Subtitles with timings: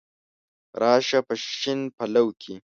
[0.81, 2.55] را شه په شین پلو کي